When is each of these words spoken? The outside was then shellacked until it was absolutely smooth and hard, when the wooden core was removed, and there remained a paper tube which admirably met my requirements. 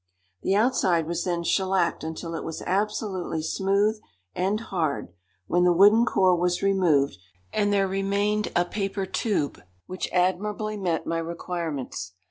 The 0.41 0.55
outside 0.55 1.05
was 1.05 1.25
then 1.25 1.43
shellacked 1.43 2.03
until 2.03 2.33
it 2.33 2.43
was 2.43 2.63
absolutely 2.63 3.43
smooth 3.43 4.01
and 4.33 4.59
hard, 4.59 5.09
when 5.45 5.63
the 5.63 5.71
wooden 5.71 6.05
core 6.07 6.35
was 6.35 6.63
removed, 6.63 7.19
and 7.53 7.71
there 7.71 7.87
remained 7.87 8.51
a 8.55 8.65
paper 8.65 9.05
tube 9.05 9.61
which 9.85 10.09
admirably 10.11 10.75
met 10.75 11.05
my 11.05 11.19
requirements. 11.19 12.13